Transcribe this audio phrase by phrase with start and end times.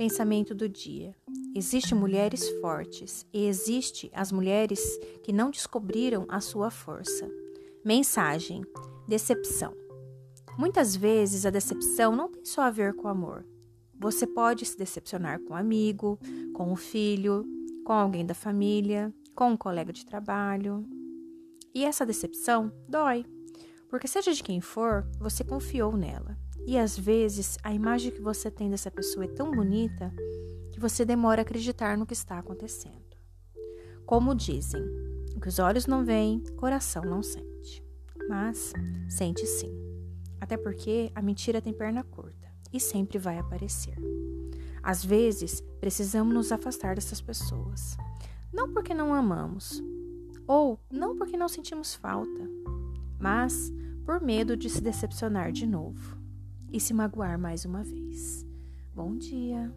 [0.00, 1.14] Pensamento do dia.
[1.54, 4.80] Existem mulheres fortes e existe as mulheres
[5.22, 7.30] que não descobriram a sua força.
[7.84, 8.64] Mensagem:
[9.06, 9.74] decepção.
[10.56, 13.44] Muitas vezes a decepção não tem só a ver com amor.
[13.98, 16.18] Você pode se decepcionar com um amigo,
[16.54, 17.44] com um filho,
[17.84, 20.82] com alguém da família, com um colega de trabalho.
[21.74, 23.26] E essa decepção dói,
[23.90, 26.38] porque seja de quem for, você confiou nela.
[26.70, 30.14] E às vezes a imagem que você tem dessa pessoa é tão bonita
[30.70, 33.16] que você demora a acreditar no que está acontecendo.
[34.06, 34.80] Como dizem,
[35.34, 37.84] o que os olhos não veem, coração não sente.
[38.28, 38.72] Mas
[39.08, 39.74] sente sim.
[40.40, 43.96] Até porque a mentira tem perna curta e sempre vai aparecer.
[44.80, 47.96] Às vezes, precisamos nos afastar dessas pessoas.
[48.52, 49.82] Não porque não amamos,
[50.46, 52.48] ou não porque não sentimos falta,
[53.18, 53.72] mas
[54.04, 56.19] por medo de se decepcionar de novo
[56.72, 58.46] e se magoar mais uma vez.
[58.94, 59.72] Bom dia!